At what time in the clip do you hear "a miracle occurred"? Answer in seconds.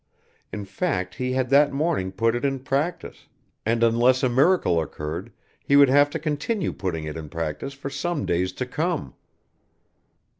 4.23-5.31